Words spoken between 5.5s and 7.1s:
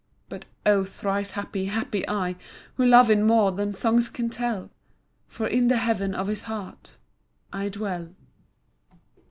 the heaven of his heart